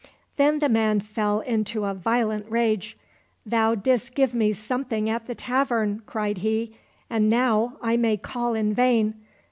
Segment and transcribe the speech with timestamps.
[0.35, 2.97] Then the man fell into a violent rage.''
[3.53, 6.75] Thou didst give me something at the tavern," cried he;"
[7.11, 9.13] and now I may call in vain.